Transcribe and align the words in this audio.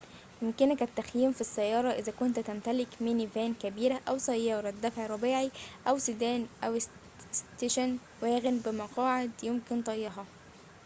يمكنك 0.41 0.81
التخييم 0.83 1.31
في 1.31 1.41
السّيارة 1.41 1.89
إذا 1.91 2.11
كنت 2.11 2.39
تمتلك 2.39 3.01
ميني 3.01 3.27
فان 3.27 3.53
كبيرة 3.53 3.99
أو 4.07 4.17
سيارة 4.17 4.69
دفعٍ 4.69 5.07
رباعي 5.07 5.51
أو 5.87 5.97
سيدان 5.97 6.47
أو 6.63 6.79
ستيشن 7.31 7.97
واغن 8.21 8.59
بمقاعد 8.59 9.31
يمكن 9.43 9.81
طيّها 9.81 10.25